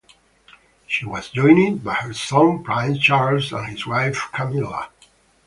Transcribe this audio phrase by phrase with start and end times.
[0.87, 4.89] She was joined by her son Prince Charles and his wife Camilla.